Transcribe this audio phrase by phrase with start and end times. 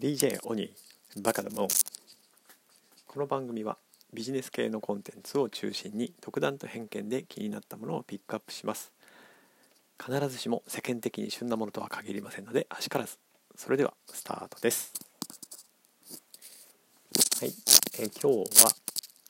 [0.00, 1.68] DJ オニーバカだもん。
[3.08, 3.78] この番組は
[4.12, 8.92] ビジネス系のコンテンツを中心に独断と偏見で気になったものをピックアップします。
[10.00, 13.18] 必ずしも世間的に旬なものとは限りませんのであしからず。
[13.56, 14.92] それではスタートです。
[17.40, 17.52] はい、
[17.98, 18.70] えー、今日は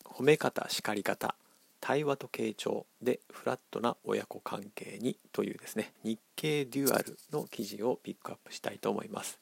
[0.05, 1.35] 褒め方叱り方
[1.81, 9.39] 対話と傾聴でフラットな親子関係にというですね日経デュアルの記事をピックアップしたいと思います、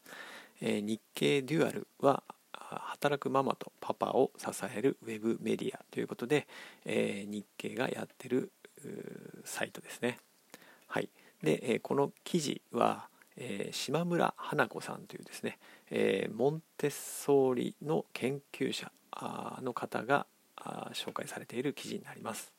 [0.60, 2.22] えー、日経デュアルは
[2.52, 6.46] 働くママとパパを支えるウェブメディアということで、
[6.84, 8.50] えー、日経がやってる
[9.44, 10.18] サイトですね。
[10.86, 11.08] はい。
[11.42, 13.08] で、えー、この記事は、
[13.38, 15.58] え島村花子さんというですね、
[15.90, 18.90] えモンテッソーリの研究者
[19.62, 20.26] の方が
[20.92, 22.52] 紹介されている記事になります。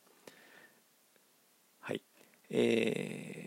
[1.80, 2.02] はい、
[2.50, 3.47] え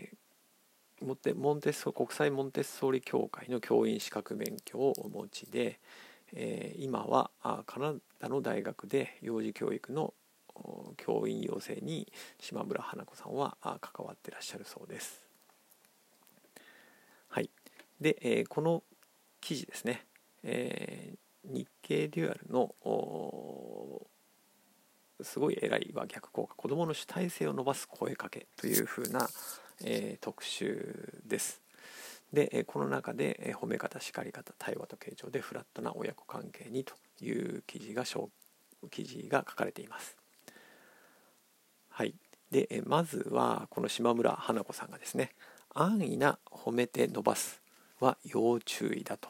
[1.01, 5.79] モテモンテッソ国際モンテッソーリ協会の教員資格免許をお持ちで、
[6.33, 7.31] えー、今は
[7.65, 10.13] カナダの大学で幼児教育の
[10.97, 15.25] 教員養成に島村花子さんは関わってらっしゃるそうです。
[17.29, 17.49] はい、
[17.99, 18.83] で、えー、この
[19.39, 20.05] 記事ですね、
[20.43, 22.75] えー、日経デュアルの
[25.23, 29.29] すごい偉いは逆効果子どもの主体性を伸ばす声かけというふうな、
[29.83, 31.61] えー、特集です。
[32.33, 38.05] でえこの中でえ褒め方叱り方対話と傾聴でフラットな親子関係にという記事が
[38.89, 40.15] 記事が書かれています。
[41.89, 42.15] はい、
[42.49, 45.31] でえまずはこの島村花子さんがですね
[45.73, 47.61] 安易な褒めて伸ばす
[47.99, 49.29] は要注意だと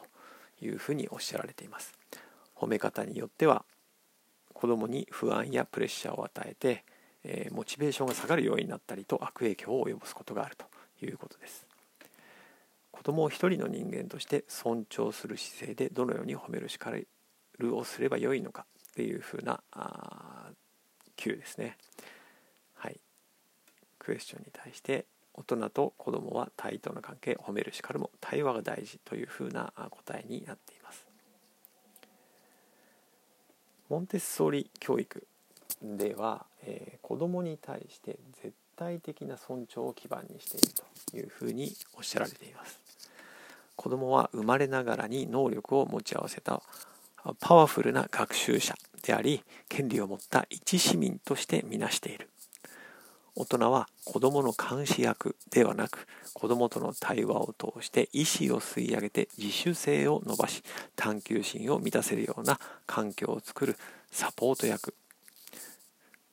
[0.60, 1.92] いうふうにおっしゃられています。
[2.54, 3.64] 褒め方によっては
[4.52, 6.84] 子供に不安やプレッシャーを与えて、
[7.24, 10.66] えー、モチベーションが下がる要因になったりと悪影響を及ぼすことがあると
[11.04, 11.66] いうことです。
[12.90, 16.88] 子供を一人の人間として尊重する姿勢でどのように褒める叱
[17.58, 20.50] るをすればよいのかっていうふうなあ
[21.16, 21.78] Q ですね。
[22.74, 23.00] はい。
[23.98, 31.06] クエスチョンに対して大人と子供は対等な関係褒める叱るも対話が大事というふうな答えになっています。
[33.88, 35.26] モンテッソーリ教育
[35.82, 40.68] では、えー、子どもに対して絶対的な尊重を基盤にしている
[41.10, 42.80] というふうにおっしゃられています。
[43.74, 46.62] 子どもは生まれながらに能力を持ち合わせた
[47.40, 52.28] パワフルな学習者であり権利を持った一市民としてみなしている。
[53.34, 60.62] 大人は子どもの監視役ではなく子どもとの対話を通して意思を吸い上げて自主性を伸ばし
[60.96, 63.78] 探求心を満たせるような環境を作る
[64.10, 64.94] サポート役。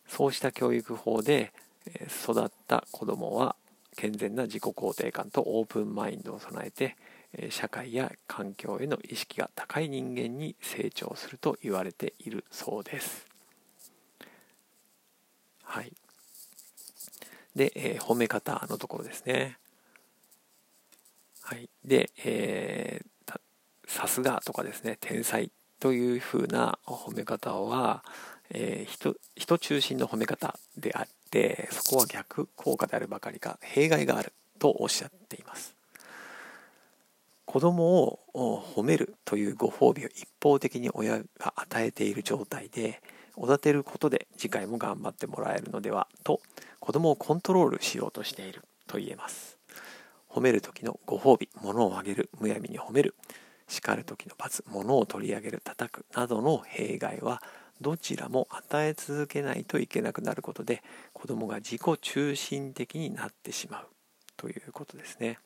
[0.09, 1.53] そうした教育法で
[2.07, 3.55] 育った子どもは
[3.95, 6.97] 健全な自己肯定感とオープンマインドを備えて
[7.49, 13.25] 社会や環境への意識が高い人間に成長すると言われているそうです。
[15.63, 15.93] はい
[17.55, 19.57] で、えー、褒め方のところですね。
[21.41, 21.69] はい。
[21.83, 23.39] で、えー、
[23.87, 28.03] さすがとかですね、天才というふうな褒め方は、
[28.51, 35.75] えー、人人中心の褒め方であってそこは逆効果であるばかりか弊害があるとおっしゃっています。
[37.45, 43.01] 子供を褒めるというご褒美を一方的に親が与えている状態で
[43.35, 46.41] おだてることで次回も頑張ってもらえるのではと
[46.79, 49.57] 子供をコントロールしようとしていると言えます。
[50.29, 53.15] 褒める時のご褒美物をあげるむやみに褒める
[53.67, 57.41] 叱る時の罰物を取り上げる叩くなどの弊害は
[57.81, 63.87] どちらも与え続けないといけなくなることで子供が自己中心的になってしまう
[64.35, 65.39] ということですね。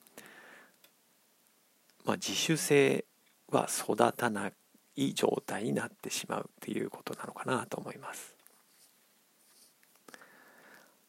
[2.05, 3.05] まあ、自主性
[3.49, 4.51] は育たな
[4.95, 8.35] い状態になってしまうということなのかなと思います。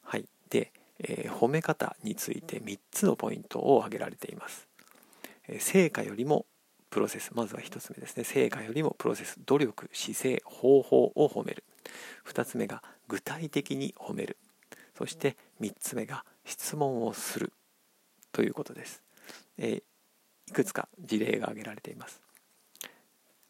[0.02, 4.68] はい、で、えー、褒め方について3つのポイントを挙げられています。
[5.48, 6.46] えー、成果よりも
[6.94, 8.22] プロセスまずは1つ目ですね。
[8.22, 11.64] 成果よりもプロセス努力姿勢方法を褒める。
[12.24, 14.36] 2つ目が具体的に褒める。
[14.96, 17.52] そして3つ目が質問をする。
[18.30, 19.02] ということです、
[19.58, 22.20] えー、いくつか事例が挙げられています。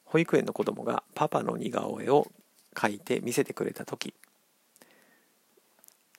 [0.07, 2.27] 保育園の子供がパパの似顔絵を
[2.75, 4.15] 描いて見せてくれた時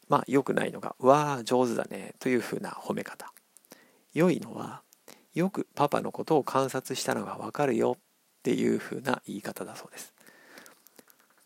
[0.09, 3.33] まあ良くないのが「わー上手だね」というふうな褒め方。
[4.13, 4.83] 良いのは
[5.35, 8.01] よくパパのことを観察したのがわかるよっ
[8.41, 10.13] ていうふうな言い方だそうです。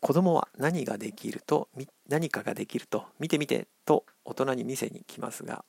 [0.00, 1.68] 子供は何ができると
[2.08, 5.64] 何かができると見て見てと大人に見せに来ますが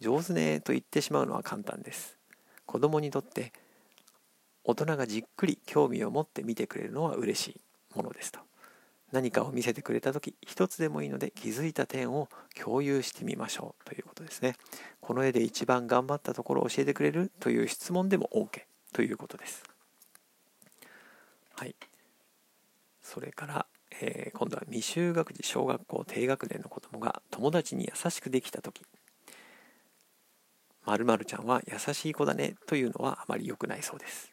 [0.00, 2.18] 上手ねと言ってしまうのは簡単です。
[2.66, 3.52] 子供にとって
[4.62, 7.60] 大人がじっくり興味を持って見てくれるのは嬉しい
[7.96, 8.47] ものですと。
[9.12, 12.28] 何かを見せてくれた時一つでもいいので気づいた点を
[12.60, 14.54] 共有してみましょうということですね。
[15.00, 18.62] この絵で一番頑張ったところを教えてくれるという質問でも OK
[18.92, 19.62] ということです。
[21.56, 21.74] はい。
[23.02, 23.66] それから、
[24.00, 28.82] えー、今度は未就学児小学校低学年の子供が友達に優しくできた時。
[30.84, 34.32] まるちゃんは優しい子だねというのはあまり良くないそうです。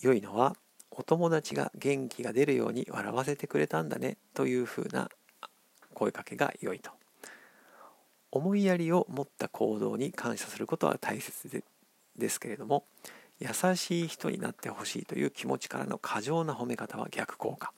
[0.00, 0.54] 良いのは
[0.98, 5.08] お友達が元気が出るように笑わせてくれたんだねというふうな
[5.94, 6.90] 声かけが良いと。
[8.32, 11.62] 思いやりを持った行動に感謝することは大切で
[12.16, 12.84] ですけれども
[13.38, 17.72] 優しい人になってほしいという気持ちからの過剰な褒め方は逆効果。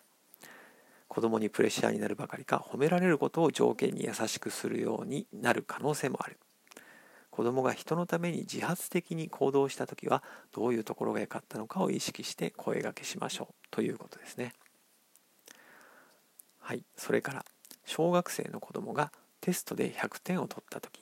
[1.06, 6.38] 子供にプレッシャーになるばかりか褒められることを条件に優しくするようになる可能性もある。
[7.40, 10.22] 子供が人のために自発的に行動した時は
[10.52, 14.52] どういうところが良かったのかを意識して声がけしましょうということですね。
[16.58, 16.82] はい。
[16.98, 17.46] それから
[17.86, 19.10] 小学生の子供が
[19.40, 21.00] テストで100点を取った時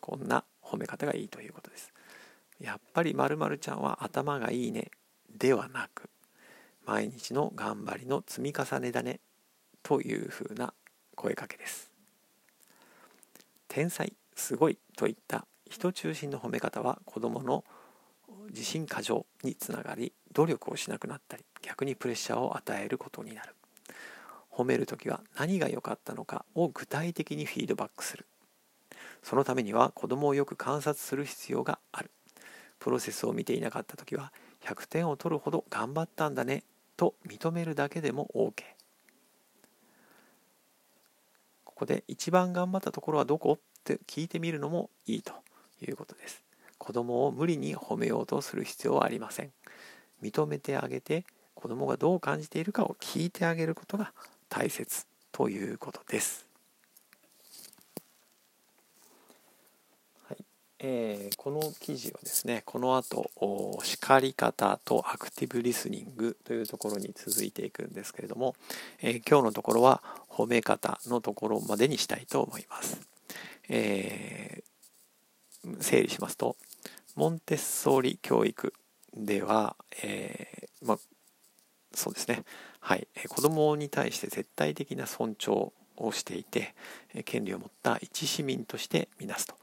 [0.00, 1.94] こんな褒め方がいいということです。
[2.60, 4.90] やっぱりまるちゃんは頭がいいね
[5.34, 6.10] ではなく
[6.84, 9.18] 毎日の頑張りの積み重ねだね
[9.82, 10.74] というふうな
[11.14, 11.90] 声かけです。
[13.66, 17.64] 天才すごいといった人中心の褒め方は子どもの
[18.50, 23.54] 自信過剰につながり努力をしなくなったり逆にプレッシャーを与えることになる。
[24.50, 28.26] 褒める時は何が良かったのかを具体的にフィードバックする。
[29.22, 32.10] そのためには子供をよく観察する必要がある。
[32.78, 34.32] プロセスを見ていなかった時は
[34.62, 36.62] 100点を取るほど頑張ったんだね
[36.96, 38.52] と認めるだけでも OK
[41.64, 43.54] ここで一番頑張ったところはどこ？
[43.54, 45.43] って聞いてみるのもいいと。
[45.84, 46.42] いうことです。
[46.78, 49.52] 子供を無理に褒めようとする必要はありません。
[50.22, 54.12] 認めてあげて子供がどう感じているかを聞いてあげることが
[54.48, 56.46] 大切ということです。
[60.28, 60.44] はい。
[60.80, 63.30] えー、この記事はですねこの後
[63.82, 68.54] 叱り方とアクティブリスニングというところに続いていくんですけれども、
[69.00, 73.00] えー、今日のところは褒め方のところまでにしたいと思います、
[73.68, 74.53] えー、
[75.80, 76.56] 整理しますと
[77.16, 78.74] モンテッソーリ教育
[79.16, 80.98] では、えま
[81.94, 82.42] そうですね。
[82.80, 83.06] はい。
[83.28, 86.74] 子供に対して絶対的な尊重をしていて
[87.24, 89.54] 権利を持った一市民としてみなすと。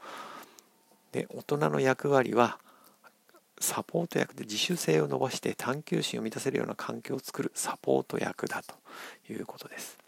[1.12, 2.58] で大人の役割は
[3.60, 8.74] サポート役で自主性を伸ばして探求心を満たせるような環境を作るサポート役だと
[9.30, 9.98] いうことです。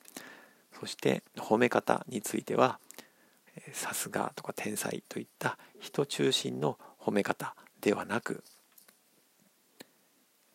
[0.80, 2.78] そして褒め方については
[3.72, 8.42] さすがとか天才といった人中心の褒め方ではなく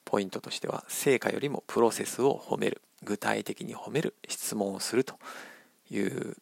[0.06, 5.16] ポイントとしては成果よりもプロセスを褒める具体的に褒める質問をすると
[5.92, 6.38] いう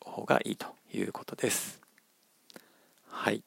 [0.00, 1.80] 方がいいということです
[3.10, 3.42] はい。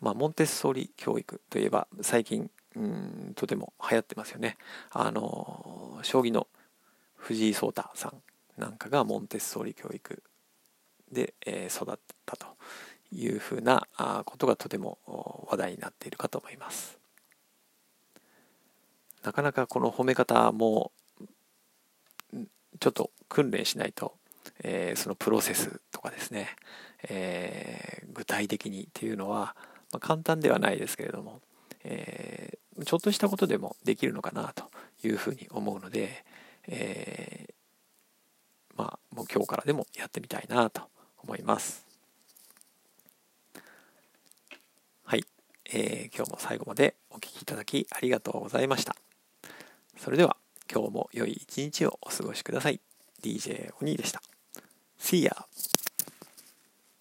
[0.00, 4.56] まあ、モンテッソーリ教育といえば最近うんとても流行ってますよね。
[4.90, 6.46] あの将棋の
[7.14, 10.22] 藤井聡太さんなんかがモンテッソーリ教育
[11.12, 12.46] で、え、育ったと
[13.12, 13.86] いうふうな
[14.24, 14.98] ことがとても
[15.48, 16.98] 話題になっているかと思います。
[19.22, 20.92] なかなかこの褒め方も
[22.78, 24.14] ちょっと訓練しないと、
[24.62, 26.48] えー、そのプロセスとかですね、
[27.08, 29.54] えー、具体的にっていうのは、
[29.92, 31.40] まあ、簡単ではないですけれども、
[31.84, 34.70] えー、ちょっとしたことでもできるのかなと
[35.06, 36.24] いうふうに思うので、
[36.66, 37.52] え、
[38.76, 40.82] まあもう今日からでもやってみたいなと
[41.22, 41.86] 思います。
[45.04, 45.24] はい、
[45.72, 48.96] えー、今日も最後までお聴きいただきありがとうございました。
[49.98, 50.36] それでは
[50.72, 52.80] 今日も良い一日をお過ごしください。
[53.22, 54.22] DJ お兄でした。
[54.98, 55.79] See ya!